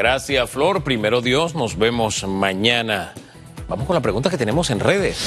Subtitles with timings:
[0.00, 0.82] Gracias, Flor.
[0.82, 3.12] Primero Dios, nos vemos mañana.
[3.68, 5.18] Vamos con la pregunta que tenemos en redes.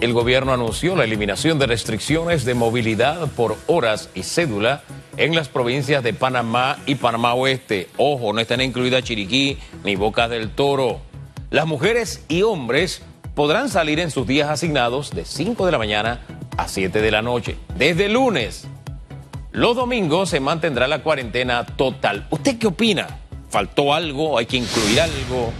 [0.00, 4.84] El gobierno anunció la eliminación de restricciones de movilidad por horas y cédula
[5.18, 7.90] en las provincias de Panamá y Panamá Oeste.
[7.98, 11.02] Ojo, no están incluidas Chiriquí ni Bocas del Toro.
[11.50, 13.02] Las mujeres y hombres
[13.34, 16.20] podrán salir en sus días asignados de 5 de la mañana
[16.56, 17.56] a 7 de la noche.
[17.76, 18.66] Desde lunes.
[19.52, 22.26] Los domingos se mantendrá la cuarentena total.
[22.30, 23.20] ¿Usted qué opina?
[23.48, 24.36] ¿Faltó algo?
[24.36, 25.52] ¿Hay que incluir algo?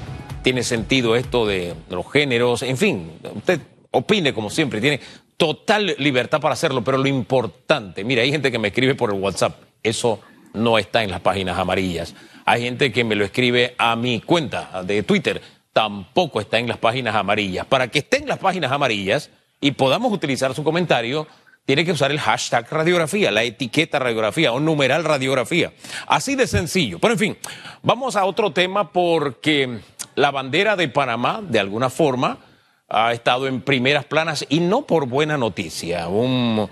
[0.42, 2.62] ¿Tiene sentido esto de los géneros?
[2.62, 5.01] En fin, usted opine como siempre, tiene
[5.38, 9.20] total libertad para hacerlo, pero lo importante, mira, hay gente que me escribe por el
[9.20, 10.20] WhatsApp, eso
[10.52, 12.14] no está en las páginas amarillas.
[12.45, 15.41] Hay gente que me lo escribe a mi cuenta de Twitter,
[15.73, 17.66] tampoco está en las páginas amarillas.
[17.66, 19.30] Para que esté en las páginas amarillas
[19.61, 21.27] y podamos utilizar su comentario,
[21.68, 25.74] tiene que usar el hashtag radiografía, la etiqueta radiografía o numeral radiografía.
[26.06, 26.98] Así de sencillo.
[26.98, 27.36] Pero en fin,
[27.82, 29.80] vamos a otro tema porque
[30.14, 32.38] la bandera de Panamá, de alguna forma,
[32.88, 36.08] ha estado en primeras planas y no por buena noticia.
[36.08, 36.70] Un,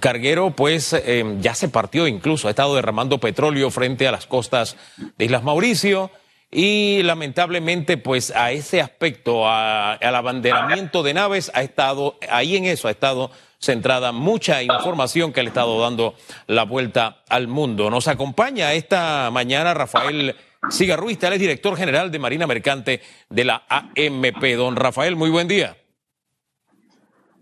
[0.00, 4.78] carguero pues eh, ya se partió incluso, ha estado derramando petróleo frente a las costas
[5.18, 6.10] de Islas Mauricio
[6.50, 12.88] y lamentablemente pues a ese aspecto, al abanderamiento de naves, ha estado, ahí en eso
[12.88, 16.14] ha estado centrada mucha información que le ha estado dando
[16.46, 17.90] la vuelta al mundo.
[17.90, 20.36] Nos acompaña esta mañana Rafael
[20.70, 24.44] Siga Ruiz, él es director general de Marina Mercante de la AMP.
[24.56, 25.76] Don Rafael, muy buen día.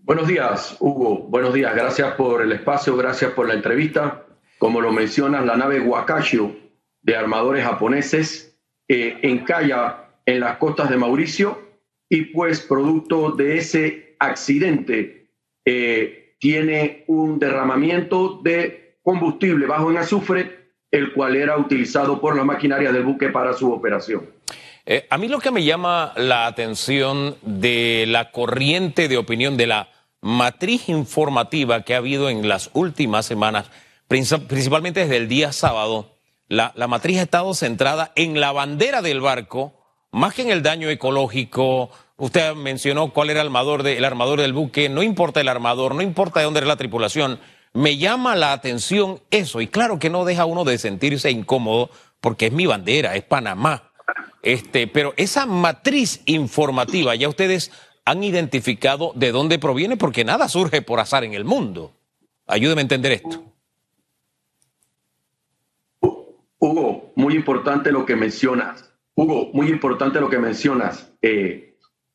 [0.03, 1.27] Buenos días, Hugo.
[1.27, 1.75] Buenos días.
[1.75, 4.25] Gracias por el espacio, gracias por la entrevista.
[4.57, 6.55] Como lo mencionas, la nave Wakashio
[7.01, 8.57] de armadores japoneses
[8.87, 11.59] eh, encalla en las costas de Mauricio
[12.09, 15.26] y pues producto de ese accidente
[15.69, 22.45] eh, tiene un derramamiento de combustible bajo en azufre el cual era utilizado por la
[22.45, 24.29] maquinaria del buque para su operación.
[24.85, 29.67] Eh, a mí lo que me llama la atención de la corriente de opinión, de
[29.67, 29.89] la
[30.21, 33.69] matriz informativa que ha habido en las últimas semanas,
[34.07, 36.15] principalmente desde el día sábado,
[36.47, 39.73] la, matriz ha estado centrada en la bandera del barco,
[40.13, 41.89] más que en el daño ecológico.
[42.17, 46.01] Usted mencionó cuál era el armador, el armador del buque, no importa el armador, no
[46.01, 47.39] importa de dónde era la tripulación,
[47.73, 52.47] me llama la atención eso, y claro que no deja uno de sentirse incómodo porque
[52.47, 53.91] es mi bandera, es Panamá.
[54.41, 57.71] Este, pero esa matriz informativa, ya ustedes
[58.03, 61.93] han identificado de dónde proviene, porque nada surge por azar en el mundo.
[62.47, 63.43] Ayúdeme a entender esto.
[66.59, 68.91] Hugo, muy importante lo que mencionas.
[69.13, 71.11] Hugo, muy importante lo que mencionas.
[71.21, 71.66] Eh,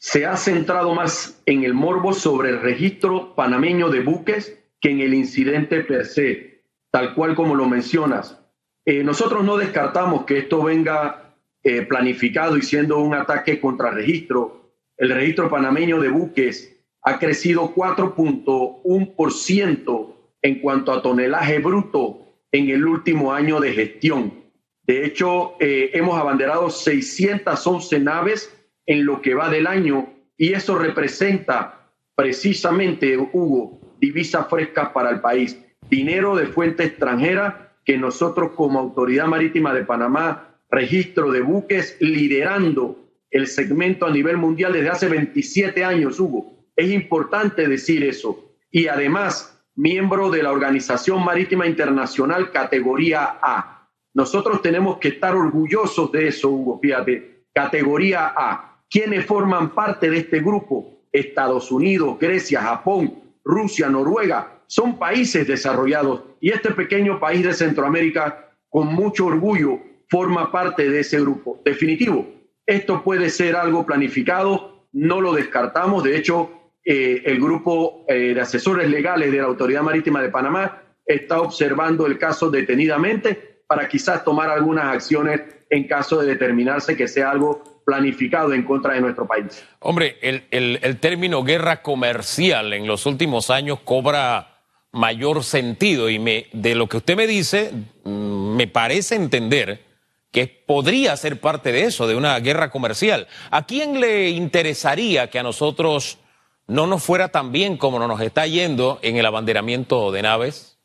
[0.03, 4.99] se ha centrado más en el morbo sobre el registro panameño de buques que en
[4.99, 8.37] el incidente per se, tal cual como lo mencionas.
[8.85, 14.73] Eh, nosotros no descartamos que esto venga eh, planificado y siendo un ataque contra registro.
[14.97, 22.85] El registro panameño de buques ha crecido 4.1% en cuanto a tonelaje bruto en el
[22.89, 24.35] último año de gestión.
[24.83, 28.53] De hecho, eh, hemos abanderado 611 naves
[28.87, 35.21] en lo que va del año y eso representa precisamente, Hugo, divisa fresca para el
[35.21, 41.97] país, dinero de fuente extranjera que nosotros como Autoridad Marítima de Panamá, registro de buques,
[42.01, 42.99] liderando
[43.31, 46.67] el segmento a nivel mundial desde hace 27 años, Hugo.
[46.77, 48.57] Es importante decir eso.
[48.71, 53.89] Y además, miembro de la Organización Marítima Internacional categoría A.
[54.15, 58.72] Nosotros tenemos que estar orgullosos de eso, Hugo, fíjate, categoría A.
[58.93, 61.07] ¿Quiénes forman parte de este grupo?
[61.11, 68.51] Estados Unidos, Grecia, Japón, Rusia, Noruega, son países desarrollados y este pequeño país de Centroamérica
[68.69, 69.79] con mucho orgullo
[70.11, 71.59] forma parte de ese grupo.
[71.65, 72.27] Definitivo,
[72.67, 76.51] esto puede ser algo planificado, no lo descartamos, de hecho,
[76.85, 82.07] eh, el grupo eh, de asesores legales de la Autoridad Marítima de Panamá está observando
[82.07, 87.72] el caso detenidamente para quizás tomar algunas acciones en caso de determinarse que sea algo
[87.85, 89.65] planificado en contra de nuestro país.
[89.81, 94.53] Hombre, el, el, término guerra comercial en los últimos años cobra
[94.93, 97.73] mayor sentido y me, de lo que usted me dice,
[98.05, 99.85] mm, me parece entender
[100.31, 103.27] que podría ser parte de eso, de una guerra comercial.
[103.51, 106.19] ¿A quién le interesaría que a nosotros
[106.67, 110.79] no nos fuera tan bien como nos está yendo en el abanderamiento de naves?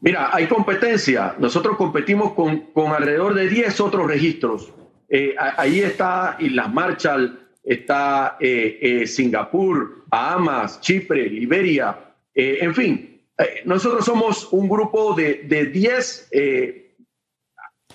[0.00, 1.34] Mira, hay competencia.
[1.38, 4.72] Nosotros competimos con, con alrededor de 10 otros registros
[5.08, 11.98] eh, ahí está Islas Marshall, está eh, eh, Singapur, Bahamas, Chipre, Liberia,
[12.38, 13.22] en fin,
[13.64, 16.30] nosotros somos un grupo de 10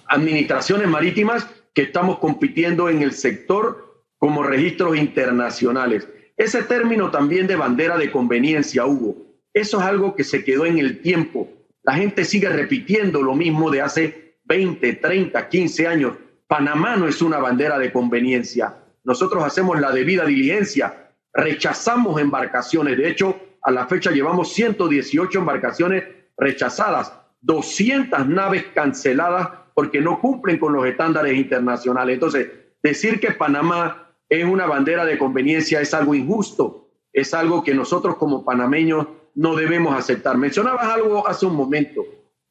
[0.08, 6.08] administraciones marítimas que estamos compitiendo en el sector como registros internacionales.
[6.38, 9.16] Ese término también de bandera de conveniencia, Hugo,
[9.54, 11.48] eso es algo que se quedó en el tiempo.
[11.84, 16.14] La gente sigue repitiendo lo mismo de hace 20, 30, 15 años.
[16.52, 18.76] Panamá no es una bandera de conveniencia.
[19.06, 22.98] Nosotros hacemos la debida diligencia, rechazamos embarcaciones.
[22.98, 26.04] De hecho, a la fecha llevamos 118 embarcaciones
[26.36, 32.16] rechazadas, 200 naves canceladas porque no cumplen con los estándares internacionales.
[32.16, 32.50] Entonces,
[32.84, 38.18] decir que Panamá es una bandera de conveniencia es algo injusto, es algo que nosotros
[38.18, 40.38] como panameños no debemos aceptar.
[40.38, 42.04] Mencionabas algo hace un momento,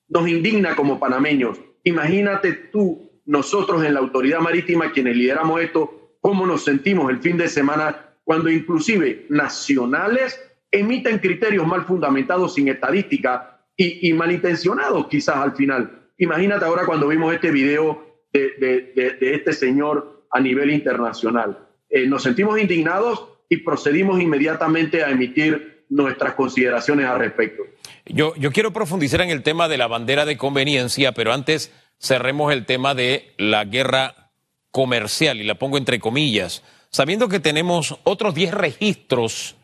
[0.08, 1.61] nos indigna como panameños.
[1.85, 7.37] Imagínate tú, nosotros en la autoridad marítima, quienes lideramos esto, cómo nos sentimos el fin
[7.37, 10.37] de semana cuando inclusive nacionales
[10.69, 16.09] emiten criterios mal fundamentados sin estadística y, malintencionados quizás al final.
[16.19, 21.69] Imagínate ahora cuando vimos este video de, este señor a nivel internacional.
[21.88, 27.62] Eh, nos sentimos indignados y procedimos inmediatamente a emitir nuestras consideraciones al respecto.
[28.06, 32.67] Yo quiero profundizar en el tema de la bandera de conveniencia, pero antes cerremos el
[32.67, 34.31] tema de la guerra
[34.70, 39.56] comercial, y la pongo entre comillas, sabiendo que tenemos otros 10 registros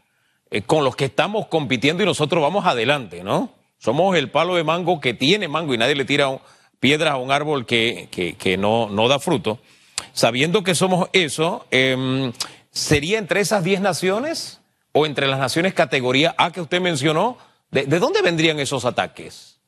[0.51, 3.53] eh, con los que estamos compitiendo y nosotros vamos adelante, ¿no?
[3.79, 6.41] Somos el palo de mango que tiene mango y nadie le tira
[6.81, 8.09] piedras a un árbol que,
[8.39, 9.59] que, no, no, da fruto.
[10.13, 12.33] Sabiendo que somos eso, em,
[12.71, 14.61] ¿sería entre esas 10 naciones
[14.93, 17.39] o entre las naciones categoría A que usted mencionó?
[17.71, 19.61] ¿De, dónde vendrían esos ataques?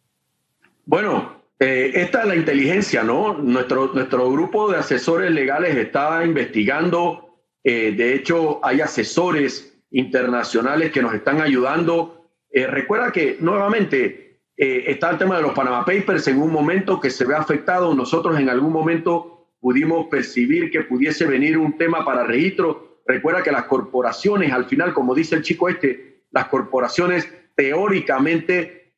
[0.87, 3.35] Bueno, eh, esta es la inteligencia, ¿no?
[3.35, 11.03] Nuestro, nuestro grupo de asesores legales está investigando, eh, de hecho hay asesores internacionales que
[11.03, 12.31] nos están ayudando.
[12.53, 14.27] Eh, recuerda que nuevamente
[14.61, 17.95] está el tema de los Panama Papers en un momento que se ve afectado.
[17.95, 23.01] Nosotros en algún momento pudimos percibir que pudiese venir un tema para registro.
[23.07, 28.95] Recuerda que las corporaciones, al final, como dice el chico este, las corporaciones teóricamente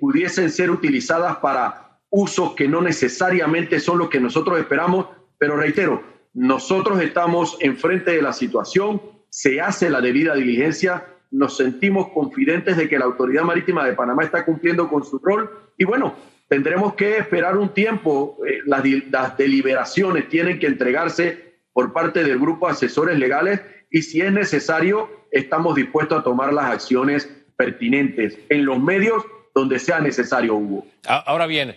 [0.00, 1.85] pudiesen ser utilizadas para
[2.16, 5.06] usos que no necesariamente son los que nosotros esperamos.
[5.38, 6.02] Pero reitero,
[6.32, 9.00] nosotros estamos enfrente de la situación
[9.36, 14.24] se hace la debida diligencia, nos sentimos confidentes de que la Autoridad Marítima de Panamá
[14.24, 16.14] está cumpliendo con su rol y bueno,
[16.48, 22.38] tendremos que esperar un tiempo, eh, las, las deliberaciones tienen que entregarse por parte del
[22.38, 23.60] grupo de asesores legales
[23.90, 29.22] y si es necesario, estamos dispuestos a tomar las acciones pertinentes en los medios
[29.54, 30.86] donde sea necesario, Hugo.
[31.06, 31.76] Ahora bien,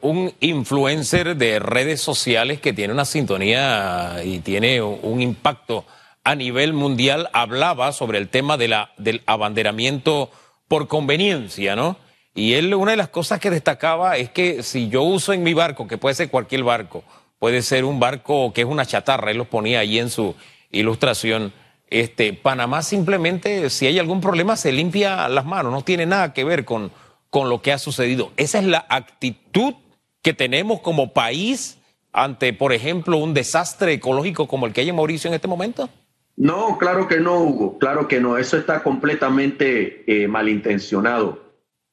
[0.00, 5.84] un influencer de redes sociales que tiene una sintonía y tiene un impacto
[6.24, 10.30] a nivel mundial hablaba sobre el tema del abanderamiento
[10.66, 11.96] por conveniencia, ¿no?
[12.34, 15.54] Y él una de las cosas que destacaba es que si yo uso en mi
[15.54, 17.02] barco, que puede ser cualquier barco,
[17.38, 20.34] puede ser un barco que es una chatarra, él lo ponía ahí en su
[20.70, 21.52] ilustración,
[21.88, 26.44] este, Panamá simplemente, si hay algún problema, se limpia las manos, no tiene nada que
[26.44, 26.92] ver con,
[27.38, 28.32] con lo que ha sucedido.
[28.36, 29.74] Esa es la actitud
[30.22, 31.78] que tenemos como país
[32.12, 35.88] ante, por ejemplo, un desastre ecológico como el que hay en Mauricio en este momento.
[36.34, 38.38] No, claro que no, Hugo, claro que no.
[38.38, 41.44] Eso está completamente eh, malintencionado.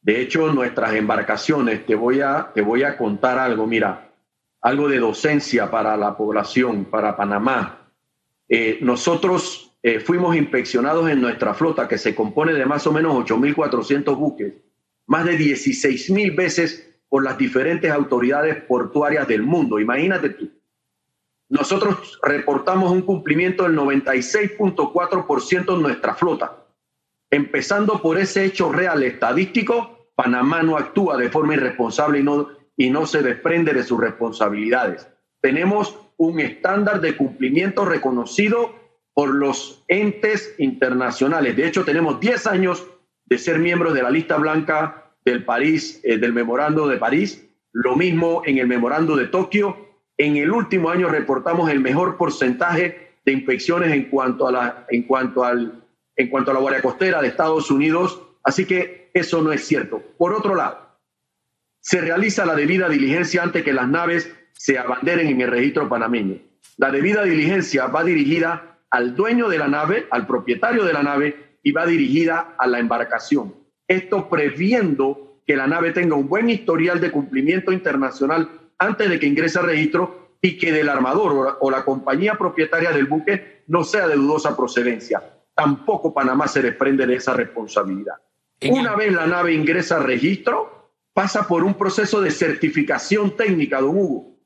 [0.02, 4.10] De hecho, nuestras embarcaciones, te voy, a, te voy a contar algo, mira,
[4.62, 7.92] algo de docencia para la población, para Panamá.
[8.50, 13.14] Eh, nosotros eh, fuimos inspeccionados en nuestra flota, que se compone de más o menos
[13.14, 14.66] 8.400 buques,
[15.08, 19.80] más de 16.000 veces por las diferentes autoridades portuarias del mundo.
[19.80, 20.50] Imagínate tú
[21.50, 26.66] nosotros reportamos un cumplimiento del 96.4% en nuestra flota.
[27.30, 32.90] Empezando por ese hecho real estadístico, Panamá no actúa de forma irresponsable y no, y
[32.90, 35.08] no se desprende de sus responsabilidades.
[35.42, 38.74] Tenemos un estándar de cumplimiento reconocido
[39.14, 41.56] por los entes internacionales.
[41.56, 42.88] De hecho, tenemos 10 años
[43.26, 47.96] de ser miembros de la lista blanca del París, eh, del memorando de París, lo
[47.96, 49.86] mismo en el memorando de Tokio
[50.18, 55.04] en el último año reportamos el mejor porcentaje de inspecciones en cuanto a la, en
[55.04, 55.84] cuanto al,
[56.16, 58.22] en cuanto a la Guardia Costera de Estados Unidos.
[58.44, 60.02] Así que eso no es cierto.
[60.18, 61.00] Por otro lado,
[61.82, 66.40] se realiza la debida diligencia antes que las naves se abanderen en el registro panameño.
[66.78, 71.55] La debida diligencia va dirigida al dueño de la nave, al propietario de la nave
[71.66, 73.56] y va dirigida a la embarcación.
[73.88, 79.26] Esto previendo que la nave tenga un buen historial de cumplimiento internacional antes de que
[79.26, 84.08] ingrese al registro y que del armador o la, compañía propietaria del buque no sea
[84.08, 85.24] de dudosa procedencia.
[85.56, 88.14] Tampoco Panamá se desprende de esa responsabilidad.
[88.70, 93.98] Una vez la nave ingresa al registro, pasa por un proceso de certificación técnica, don
[93.98, 94.38] Hugo.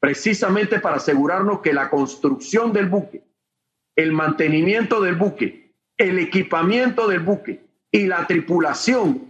[0.00, 3.22] precisamente para asegurarnos que la construcción del buque,
[3.96, 5.63] el mantenimiento del buque,
[5.96, 7.60] el equipamiento del buque
[7.90, 9.22] y la tripulación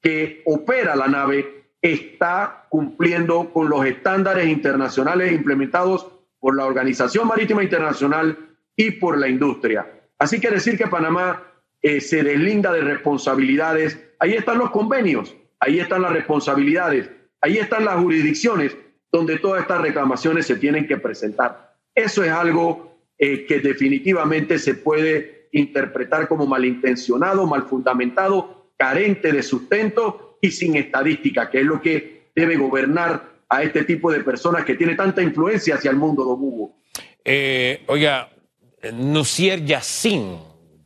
[0.00, 6.06] que opera la nave está cumpliendo con los estándares internacionales implementados
[6.38, 8.38] por la Organización Marítima Internacional
[8.76, 9.86] y por la industria.
[10.18, 11.42] Así que decir que Panamá
[11.82, 17.84] eh, se deslinda de responsabilidades, ahí están los convenios, ahí están las responsabilidades, ahí están
[17.84, 18.76] las jurisdicciones
[19.10, 21.76] donde todas estas reclamaciones se tienen que presentar.
[21.94, 29.42] Eso es algo eh, que definitivamente se puede interpretar como malintencionado, mal fundamentado, carente de
[29.42, 34.64] sustento y sin estadística, que es lo que debe gobernar a este tipo de personas
[34.64, 36.76] que tiene tanta influencia hacia el mundo, don Hugo.
[37.24, 38.28] Eh, oiga,
[38.92, 40.36] Nusier Yassin,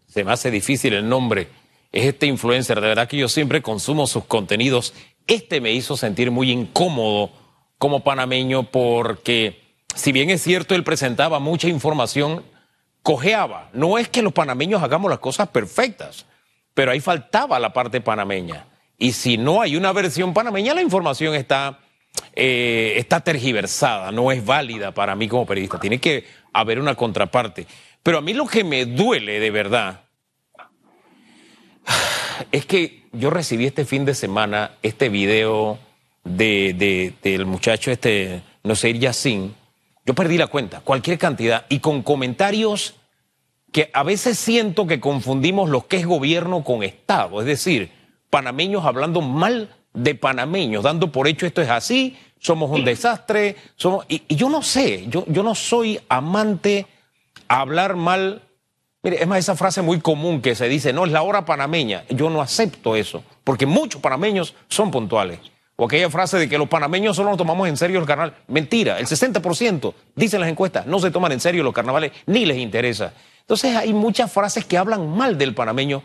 [0.07, 1.49] se me hace difícil el nombre,
[1.91, 4.93] es este influencer, de verdad que yo siempre consumo sus contenidos.
[5.27, 7.31] Este me hizo sentir muy incómodo
[7.79, 9.61] como panameño porque,
[9.95, 12.45] si bien es cierto, él presentaba mucha información,
[13.73, 16.27] No es que los panameños hagamos las cosas perfectas,
[16.75, 18.67] pero ahí faltaba la parte panameña.
[18.99, 21.79] Y si no hay una versión panameña, la información está,
[22.35, 25.81] eh, está tergiversada, no es válida para mí como periodista.
[25.81, 27.67] Tiene que haber una contraparte.
[28.03, 30.01] Pero a mí lo que me duele de verdad
[32.53, 35.79] es que yo recibí este fin de semana este video
[36.25, 39.55] de, del muchacho este, no sé, Yassin.
[40.05, 42.98] Yo perdí la cuenta, cualquier cantidad, y con comentarios
[43.79, 47.93] que a veces siento que confundimos lo que es gobierno con Estado, es decir,
[48.29, 54.05] panameños hablando mal de panameños, dando por hecho esto es así, somos un desastre, somos,
[54.09, 56.89] y, yo no sé, yo, yo no soy amante
[57.47, 58.43] hablar mal.
[59.05, 62.03] Mire, es más esa frase muy común que se dice, no, es la hora panameña.
[62.09, 65.39] Yo no acepto eso, porque muchos panameños son puntuales.
[65.77, 68.35] O aquella frase de que los panameños solo nos tomamos en serio el carnaval.
[68.49, 72.59] Mentira, el 60%, dicen las encuestas, no se toman en serio los carnavales, ni les
[72.59, 73.13] interesa.
[73.49, 76.03] Entonces hay muchas frases que hablan mal del panameño.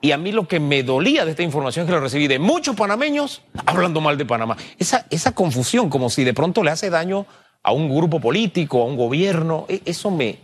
[0.00, 2.74] Y a mí lo que me dolía de esta información que lo recibí de muchos
[2.74, 4.56] panameños hablando mal de Panamá.
[4.78, 7.26] Esa, esa confusión, como si de pronto le hace daño
[7.62, 10.38] a un grupo político, a un gobierno, e, eso me,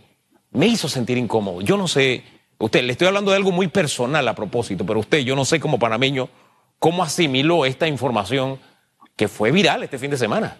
[0.51, 1.61] me hizo sentir incómodo.
[1.61, 2.23] Yo no sé,
[2.59, 5.59] usted, le estoy hablando de algo muy personal a propósito, pero usted, yo no sé
[5.59, 6.29] como panameño,
[6.77, 8.59] cómo asimiló esta información
[9.15, 10.57] que fue viral este fin de semana.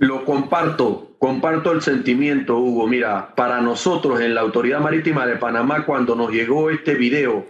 [0.00, 2.86] Lo comparto, comparto el sentimiento, Hugo.
[2.86, 7.44] Mira, para nosotros en la Autoridad Marítima de Panamá, cuando nos llegó este video,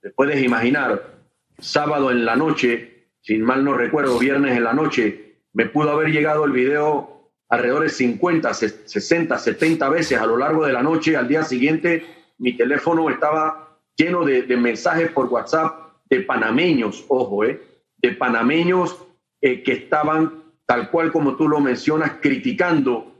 [0.00, 1.18] te puedes imaginar,
[1.58, 6.12] sábado en la noche, sin mal no recuerdo, viernes en la noche, me pudo haber
[6.12, 11.16] llegado el video alrededor de 50, 60, 70 veces a lo largo de la noche.
[11.16, 12.06] Al día siguiente
[12.38, 17.60] mi teléfono estaba lleno de, mensajes por WhatsApp de panameños, ojo, eh,
[17.96, 18.96] de panameños
[19.40, 23.12] eh, que estaban, tal cual como tú lo mencionas, criticando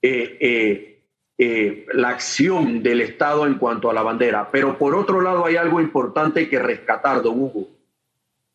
[0.00, 1.02] eh,
[1.36, 4.50] eh, la acción del Estado en cuanto a la bandera.
[4.50, 7.68] Pero por otro lado hay algo importante que rescatar, don Hugo.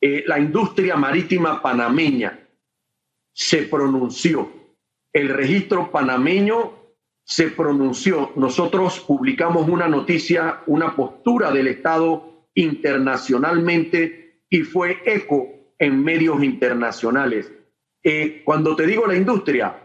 [0.02, 2.40] la industria marítima panameña
[3.34, 4.60] se pronunció
[5.14, 6.74] el registro panameño
[7.24, 8.32] se pronunció.
[8.36, 17.52] Nosotros publicamos una noticia, una postura del Estado internacionalmente y fue eco en medios internacionales.
[18.04, 19.76] Eh, cuando te digo la industria,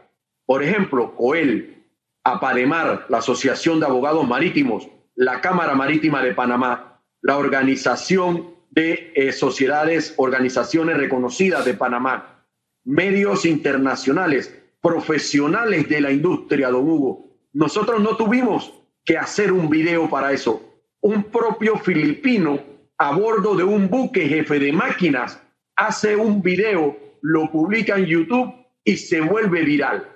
[0.46, 1.82] por ejemplo, COEL,
[2.24, 9.32] APADEMAR, la Asociación de Abogados Marítimos, la Cámara Marítima de Panamá, la Organización de eh,
[9.32, 12.44] Sociedades, Organizaciones Reconocidas de Panamá,
[12.84, 17.30] medios internacionales, profesionales de la industria, don Hugo.
[17.52, 18.72] Nosotros no tuvimos
[19.04, 20.60] que hacer un video para eso.
[21.00, 22.60] Un propio filipino
[22.98, 25.40] a bordo de un buque jefe de máquinas
[25.76, 28.52] hace un video, lo publica en YouTube
[28.84, 30.06] y se vuelve viral.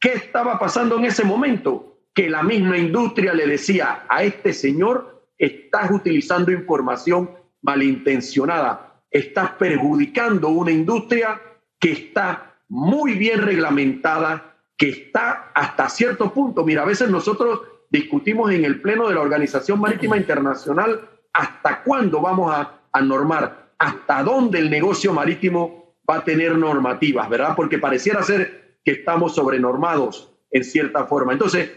[0.00, 1.98] ¿Qué estaba pasando en ese momento?
[2.14, 10.48] Que la misma industria le decía a este señor, estás utilizando información malintencionada, estás perjudicando
[10.48, 11.38] una industria
[11.78, 16.64] que está muy bien reglamentada, que está hasta cierto punto.
[16.64, 17.60] Mira, a veces nosotros
[17.90, 22.72] discutimos en el Pleno de la Organización Marítima Internacional hasta cuándo vamos a,
[23.02, 27.54] normar, hasta dónde el negocio marítimo va a tener normativas, ¿verdad?
[27.56, 31.32] Porque pareciera ser que estamos sobrenormados en cierta forma.
[31.32, 31.70] Entonces,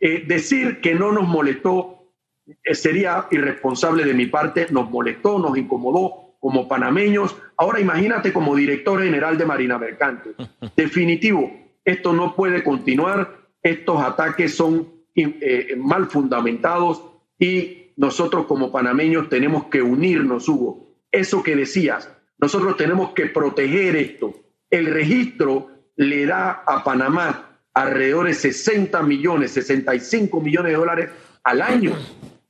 [0.00, 2.12] eh, decir que no nos molestó
[2.46, 7.36] eh, sería irresponsable de mi parte, nos molestó, nos incomodó, como panameños.
[7.56, 10.30] Ahora imagínate como director general de Marina Mercante.
[10.76, 11.50] Definitivo,
[11.84, 17.02] esto no puede continuar, estos ataques son eh, mal fundamentados
[17.38, 20.94] y nosotros como panameños tenemos que unirnos, Hugo.
[21.10, 24.34] Eso que decías, nosotros tenemos que proteger esto.
[24.70, 31.10] El registro le da a Panamá alrededor de 60 millones, 65 millones de dólares
[31.44, 31.92] al año.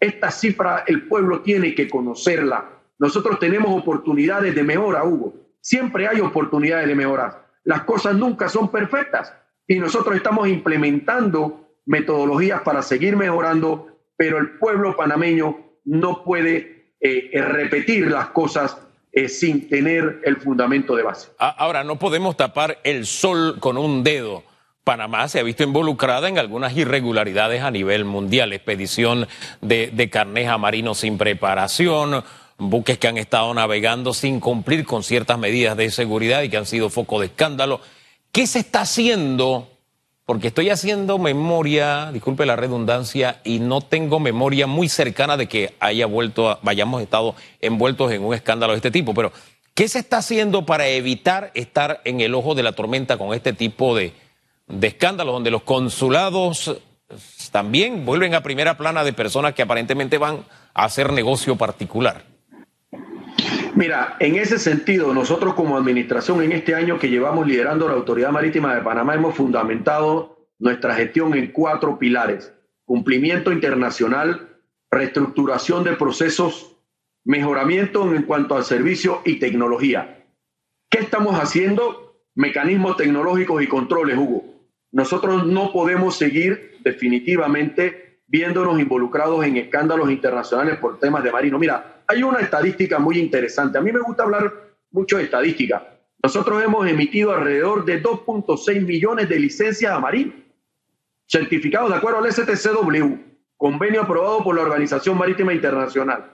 [0.00, 2.70] Esta cifra el pueblo tiene que conocerla.
[2.98, 5.34] Nosotros tenemos oportunidades de mejora, Hugo.
[5.60, 7.46] Siempre hay oportunidades de mejorar.
[7.64, 9.34] Las cosas nunca son perfectas
[9.66, 17.30] y nosotros estamos implementando metodologías para seguir mejorando, pero el pueblo panameño no puede eh,
[17.42, 18.85] repetir las cosas
[19.28, 21.28] sin tener el fundamento de base.
[21.38, 24.44] Ahora, no podemos tapar el sol con un dedo.
[24.84, 29.26] Panamá se ha visto involucrada en algunas irregularidades a nivel mundial, expedición
[29.60, 32.22] de, de carneja marino sin preparación,
[32.58, 36.66] buques que han estado navegando sin cumplir con ciertas medidas de seguridad y que han
[36.66, 37.80] sido foco de escándalo.
[38.30, 39.75] ¿Qué se está haciendo
[40.26, 45.74] porque estoy haciendo memoria, disculpe la redundancia, y no tengo memoria muy cercana de que
[45.78, 49.14] haya vuelto, vayamos estado envueltos en un escándalo de este tipo.
[49.14, 49.30] Pero,
[49.74, 53.52] ¿qué se está haciendo para evitar estar en el ojo de la tormenta con este
[53.52, 54.14] tipo de,
[54.66, 56.76] de escándalos, donde los consulados
[57.52, 62.24] también vuelven a primera plana de personas que aparentemente van a hacer negocio particular?
[63.76, 68.30] Mira, en ese sentido, nosotros como administración en este año que llevamos liderando la Autoridad
[68.30, 72.54] Marítima de Panamá hemos fundamentado nuestra gestión en cuatro pilares.
[72.86, 74.48] Cumplimiento internacional,
[74.90, 76.74] reestructuración de procesos,
[77.22, 80.24] mejoramiento en cuanto al servicio y tecnología.
[80.88, 82.22] ¿Qué estamos haciendo?
[82.34, 84.54] Mecanismos tecnológicos y controles, Hugo.
[84.90, 91.58] Nosotros no podemos seguir definitivamente viéndonos involucrados en escándalos internacionales por temas de marino.
[91.58, 93.78] Mira, hay una estadística muy interesante.
[93.78, 94.52] A mí me gusta hablar
[94.90, 95.96] mucho de estadística.
[96.22, 100.32] Nosotros hemos emitido alrededor de 2.6 millones de licencias a marino,
[101.26, 103.16] certificados de acuerdo al STCW,
[103.56, 106.32] convenio aprobado por la Organización Marítima Internacional.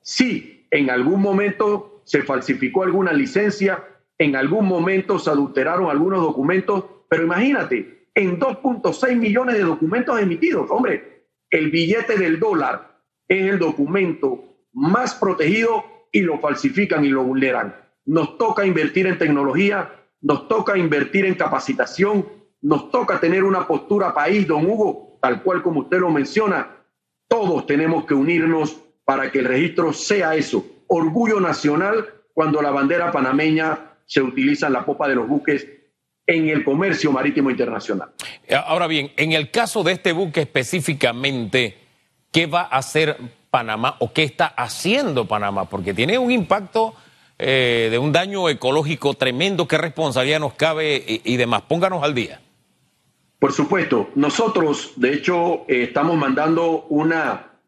[0.00, 3.84] Si en algún momento se falsificó alguna licencia,
[4.18, 10.70] en algún momento se adulteraron algunos documentos, pero imagínate, en 2.6 millones de documentos emitidos,
[10.70, 12.98] hombre, el billete del dólar
[13.28, 17.74] es el documento más protegido y lo falsifican y lo vulneran.
[18.04, 22.26] Nos toca invertir en tecnología, nos toca invertir en capacitación,
[22.60, 26.76] nos toca tener una postura país, don Hugo, tal cual como usted lo menciona.
[27.28, 33.10] Todos tenemos que unirnos para que el registro sea eso, orgullo nacional cuando la bandera
[33.10, 35.66] panameña se utiliza en la popa de los buques
[36.26, 38.10] en el comercio marítimo internacional.
[38.66, 41.78] Ahora bien, en el caso de este buque específicamente,
[42.30, 43.16] ¿qué va a hacer
[43.52, 46.94] Panamá o qué está haciendo Panamá, porque tiene un impacto
[47.38, 51.60] eh, de un daño ecológico tremendo, qué responsabilidad nos cabe y, demás.
[51.68, 52.40] Pónganos al día.
[53.38, 57.58] Por supuesto, nosotros de hecho eh, estamos mandando una,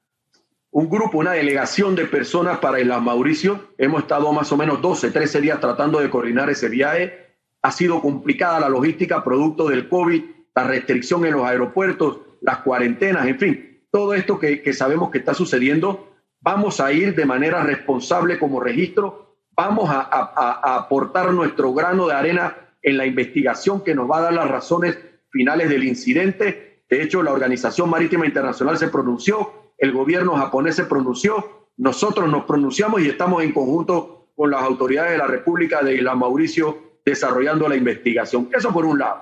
[0.70, 3.73] un grupo, una delegación de personas para Isla Mauricio.
[3.77, 7.37] Hemos estado más o menos 12, 13 días tratando de coordinar ese viaje.
[7.61, 10.23] Ha sido complicada la logística producto del COVID,
[10.55, 15.35] la restricción en los aeropuertos, las cuarentenas, en fin todo esto que, sabemos que está
[15.35, 16.09] sucediendo,
[16.40, 22.57] vamos a ir de manera responsable como registro, vamos a, aportar nuestro grano de arena
[22.83, 24.98] en la investigación que nos va a dar las razones
[25.30, 26.83] finales del incidente.
[26.90, 32.46] De hecho, la Organización Marítima Internacional se pronunció, el gobierno japonés se pronunció, nosotros nos
[32.46, 37.68] pronunciamos y estamos en conjunto con las autoridades de la República de Isla Mauricio desarrollando
[37.68, 38.50] la investigación.
[38.52, 39.20] Eso por un lado.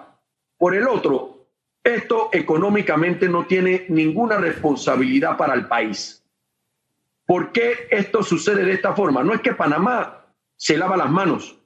[0.57, 1.32] Por el otro,
[1.85, 6.25] esto económicamente no tiene ninguna responsabilidad para el país.
[7.27, 9.23] ¿Por qué esto sucede de esta forma?
[9.23, 11.59] No es que Panamá se lava las manos,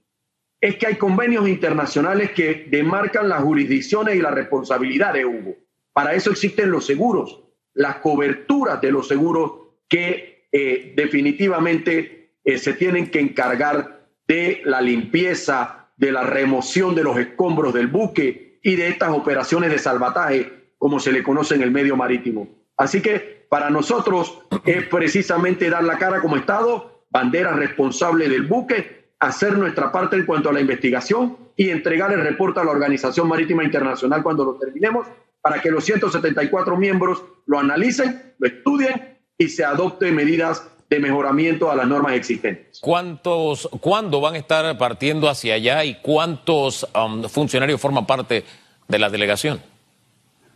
[0.60, 5.56] es que hay convenios internacionales que demarcan las jurisdicciones y la responsabilidad de Hugo.
[5.92, 7.42] Para eso existen los seguros,
[7.74, 9.52] las coberturas de los seguros
[9.88, 17.04] que eh, definitivamente eh, se tienen que encargar de la limpieza, de la remoción de
[17.04, 21.62] los escombros del buque, y de estas operaciones de salvataje, como se le conoce en
[21.62, 22.48] el medio marítimo.
[22.76, 29.12] Así que para nosotros es precisamente dar la cara como Estado, bandera responsable del buque,
[29.20, 33.28] hacer nuestra parte en cuanto a la investigación y entregar el reporte a la Organización
[33.28, 35.06] Marítima Internacional cuando lo terminemos,
[35.40, 41.70] para que los 174 miembros lo analicen, lo estudien y se adopten medidas de mejoramiento
[41.70, 42.78] a las normas existentes.
[42.80, 48.44] ¿Cuántos, ¿Cuándo van a estar partiendo hacia allá y cuántos um, funcionarios forman parte
[48.86, 49.60] de la delegación?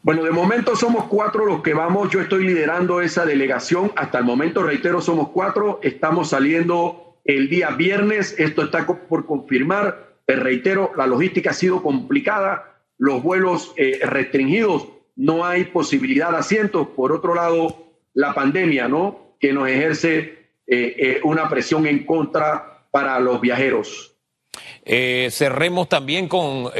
[0.03, 4.25] Bueno, de momento somos cuatro los que vamos, yo estoy liderando esa delegación, hasta el
[4.25, 10.93] momento, reitero, somos cuatro, estamos saliendo el día viernes, esto está por confirmar, te reitero,
[10.97, 17.13] la logística ha sido complicada, los vuelos eh, restringidos, no hay posibilidad de asientos, por
[17.13, 19.30] otro lado, la pandemia, ¿no?
[19.41, 20.19] Que nos ejerce
[20.67, 24.15] eh, eh, una presión en contra para los viajeros.
[24.85, 26.71] Eh, cerremos también con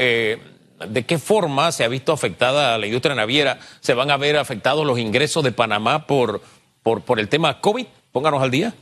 [0.89, 3.59] ¿De qué forma se ha visto afectada la industria naviera?
[3.81, 6.41] ¿Se van a ver afectados los ingresos de Panamá por,
[6.81, 7.85] por, por el tema COVID?
[8.11, 8.73] Pónganos al día.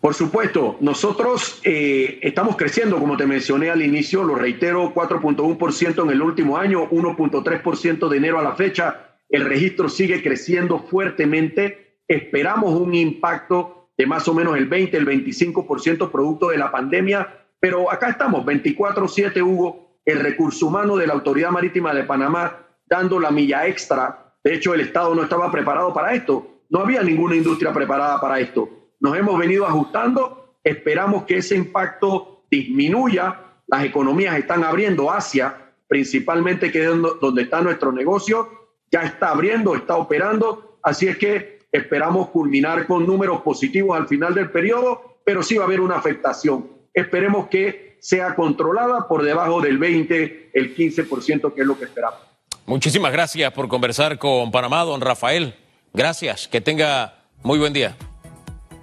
[0.00, 6.10] Por supuesto, nosotros eh, estamos creciendo, como te mencioné al inicio, lo reitero, 4.1% en
[6.10, 9.16] el último año, 1.3% de enero a la fecha.
[9.28, 11.85] El registro sigue creciendo fuertemente.
[12.08, 17.46] Esperamos un impacto de más o menos el 20, el 25% producto de la pandemia,
[17.58, 23.18] pero acá estamos, 24-7, Hugo, el recurso humano de la Autoridad Marítima de Panamá dando
[23.18, 24.34] la milla extra.
[24.44, 26.60] De hecho, el Estado no estaba preparado para esto.
[26.68, 28.68] No había ninguna industria preparada para esto.
[29.00, 36.70] Nos hemos venido ajustando, esperamos que ese impacto disminuya, las economías están abriendo, Asia principalmente
[36.70, 38.48] que donde está nuestro negocio,
[38.90, 44.34] ya está abriendo, está operando, así es que esperamos culminar con números positivos al final
[44.34, 46.68] del periodo, pero sí va a haber una afectación.
[46.92, 52.20] Esperemos que sea controlada por debajo del 20, el 15%, que es lo que esperamos.
[52.66, 55.54] Muchísimas gracias por conversar con Panamá, don Rafael.
[55.92, 57.96] Gracias, que tenga muy buen día.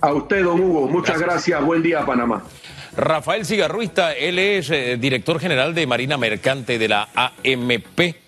[0.02, 0.88] A usted, don Hugo.
[0.88, 1.64] Muchas gracias.
[1.64, 2.44] Buen día, Panamá.
[2.96, 8.23] Rafael Cigarruista, él es eh, director general de Marina Mercante de la AMP.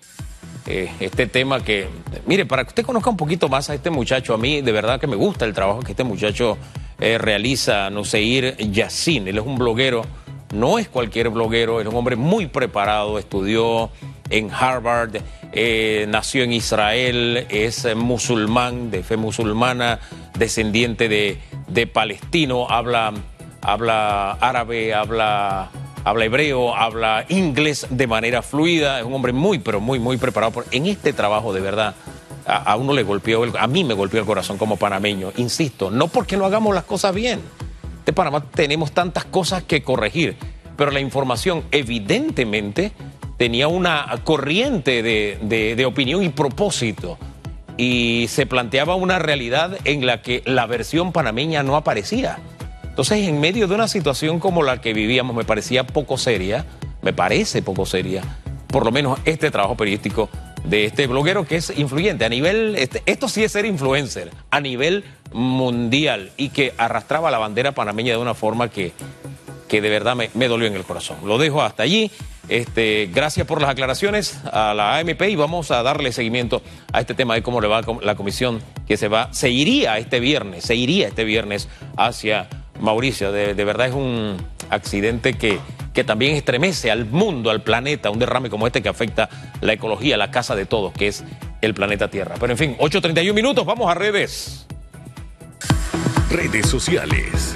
[0.66, 1.88] Eh, este tema que,
[2.26, 5.00] mire, para que usted conozca un poquito más a este muchacho, a mí de verdad
[5.00, 6.58] que me gusta el trabajo que este muchacho
[6.98, 9.28] eh, realiza, Nuseir Yassin.
[9.28, 10.02] Él es un bloguero,
[10.54, 13.90] no es cualquier bloguero, es un hombre muy preparado, estudió
[14.28, 15.22] en Harvard,
[16.08, 20.00] nació en Israel, es musulmán, de fe musulmana,
[20.36, 23.12] descendiente de de palestino, habla,
[23.60, 25.70] habla árabe, habla,
[26.06, 30.64] habla hebreo, habla inglés de manera fluida, es un hombre muy, pero muy, muy preparado.
[30.70, 31.96] En este trabajo, de verdad,
[32.46, 36.36] a, uno le golpeó, a mí me golpeó el corazón como panameño, insisto, no porque
[36.36, 37.40] no hagamos las cosas bien.
[38.04, 40.36] De Panamá tenemos tantas cosas que corregir,
[40.76, 42.92] pero la información evidentemente
[43.36, 47.18] tenía una corriente de, de opinión y propósito
[47.76, 52.38] y se planteaba una realidad en la que la versión panameña no aparecía.
[52.96, 56.64] Entonces, en medio de una situación como la que vivíamos, me parecía poco seria,
[57.02, 58.22] me parece poco seria,
[58.68, 60.30] por lo menos este trabajo periodístico
[60.64, 64.62] de este bloguero que es influyente a nivel, este, esto sí es ser influencer, a
[64.62, 68.94] nivel mundial y que arrastraba la bandera panameña de una forma que,
[69.68, 71.18] que de verdad me, dolió en el corazón.
[71.26, 72.10] Lo dejo hasta allí.
[72.48, 76.62] Este, gracias por las aclaraciones a la AMP y vamos a darle seguimiento
[76.94, 80.18] a este tema de cómo le va la comisión que se va, se iría este
[80.18, 82.48] viernes, se iría este viernes hacia
[82.80, 83.32] Mauricio.
[83.32, 84.36] De, verdad es un
[84.70, 85.58] accidente que,
[85.92, 89.28] que también estremece al mundo, al planeta, un derrame como este que afecta
[89.60, 91.24] la ecología, la casa de todos, que es
[91.60, 92.36] el planeta Tierra.
[92.38, 94.66] Pero en fin, 8.31 minutos, vamos a redes.
[96.30, 97.54] Redes sociales.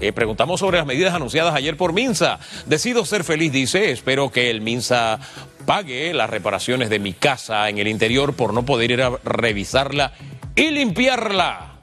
[0.00, 2.38] Eh, preguntamos sobre las medidas anunciadas ayer por Minsa.
[2.66, 3.90] Decido ser feliz, dice.
[3.90, 5.18] Espero que el Minsa
[5.64, 10.12] pague las reparaciones de mi casa en el interior por no poder ir a revisarla
[10.54, 11.73] y limpiarla.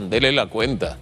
[0.00, 0.96] Andele la cuenta.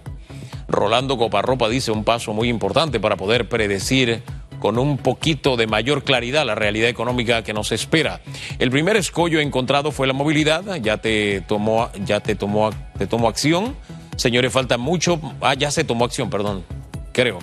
[0.67, 4.21] Rolando Coparropa dice un paso muy importante para poder predecir
[4.59, 8.19] con un poquito de mayor claridad la realidad económica que nos espera.
[8.59, 13.29] El primer escollo encontrado fue la movilidad, ya te tomó, ya te tomó, te tomó
[13.29, 13.75] acción.
[14.17, 15.19] Señores, falta mucho.
[15.39, 16.65] Ah, ya se tomó acción, perdón,
[17.13, 17.39] creo.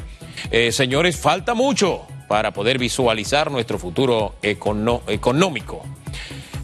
[0.51, 5.83] Eh, señores, falta mucho para poder visualizar nuestro futuro económico.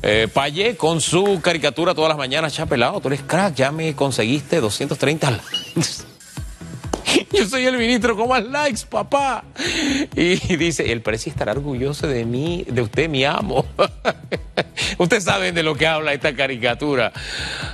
[0.03, 4.61] Eh, Paye con su caricatura todas las mañanas, chapelado, tú eres crack, ya me conseguiste
[4.61, 5.31] 230
[5.77, 6.13] likes.
[7.33, 9.45] Yo soy el ministro con más likes, papá.
[10.15, 13.65] Y dice, el precio estará orgulloso de mí, de usted, mi amo.
[14.99, 17.13] Ustedes saben de lo que habla esta caricatura.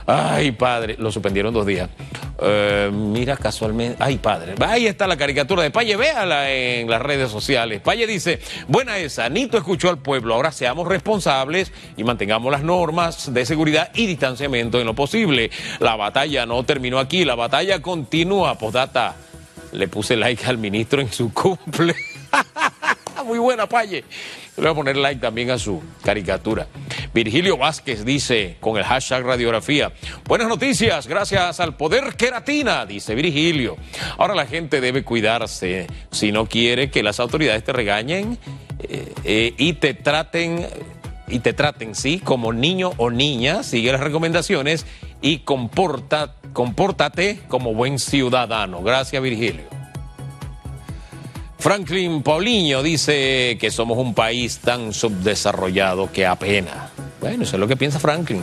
[0.06, 1.88] Ay, padre, lo suspendieron dos días.
[2.40, 7.30] Eh, mira casualmente, ay padre, ahí está la caricatura de Paye, véala en las redes
[7.30, 7.80] sociales.
[7.80, 13.34] Paye dice, buena esa, Nito escuchó al pueblo, ahora seamos responsables y mantengamos las normas
[13.34, 15.50] de seguridad y distanciamiento en lo posible.
[15.80, 18.56] La batalla no terminó aquí, la batalla continúa.
[18.56, 19.16] Postdata,
[19.72, 21.96] le puse like al ministro en su cumple.
[23.24, 24.04] Muy buena, Paye.
[24.56, 26.66] Le voy a poner like también a su caricatura.
[27.12, 29.92] Virgilio Vázquez dice con el hashtag radiografía.
[30.24, 33.76] Buenas noticias, gracias al poder queratina, dice Virgilio.
[34.18, 38.38] Ahora la gente debe cuidarse si no quiere que las autoridades te regañen
[38.80, 40.66] eh, eh, y te traten
[41.30, 44.86] y te traten, sí, como niño o niña, sigue las recomendaciones
[45.20, 48.82] y comporta, compórtate como buen ciudadano.
[48.82, 49.77] Gracias, Virgilio.
[51.58, 56.90] Franklin Paulinho dice que somos un país tan subdesarrollado que apena.
[57.20, 58.42] Bueno, eso es lo que piensa Franklin.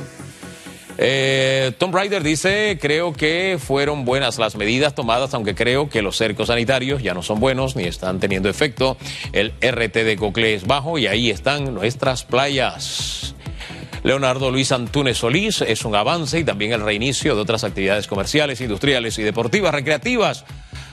[0.98, 6.18] Eh, Tom Ryder dice, creo que fueron buenas las medidas tomadas, aunque creo que los
[6.18, 8.98] cercos sanitarios ya no son buenos ni están teniendo efecto.
[9.34, 13.36] El RT de Cocle es bajo y ahí están nuestras playas.
[14.04, 18.62] Leonardo Luis Antunes Solís es un avance y también el reinicio de otras actividades comerciales,
[18.62, 20.46] industriales y deportivas, recreativas,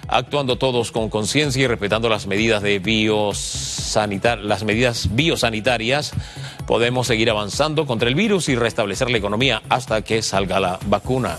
[0.08, 6.12] actuando todos con conciencia y respetando las medidas de biosanitar las medidas biosanitarias
[6.66, 11.38] podemos seguir avanzando contra el virus y restablecer la economía hasta que salga la vacuna.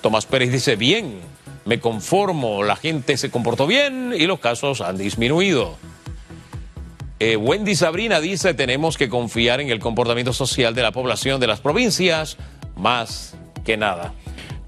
[0.00, 1.20] Tomás Pérez dice, bien,
[1.64, 5.76] me conformo, la gente se comportó bien y los casos han disminuido.
[7.18, 11.46] Eh, Wendy Sabrina dice, tenemos que confiar en el comportamiento social de la población de
[11.46, 12.36] las provincias,
[12.76, 14.12] más que nada.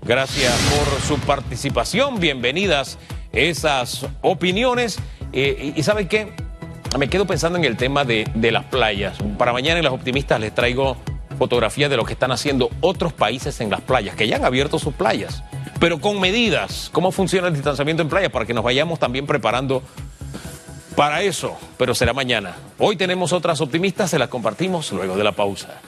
[0.08, 2.96] Gracias por su participación, bienvenidas
[3.30, 4.98] esas opiniones.
[5.34, 6.32] Eh, y, y ¿saben qué?
[6.96, 9.18] me quedo pensando en el tema de, las playas.
[9.36, 10.96] Para mañana en Las Optimistas les traigo
[11.38, 14.78] fotografías de lo que están haciendo otros países en las playas, que ya han abierto
[14.78, 15.44] sus playas,
[15.78, 16.88] pero con medidas.
[16.90, 18.30] ¿Cómo funciona el distanciamiento en playas?
[18.30, 19.82] Para que nos vayamos también preparando
[20.96, 22.56] para eso, pero será mañana.
[22.78, 25.82] Hoy tenemos otras optimistas, se las compartimos luego de la pausa.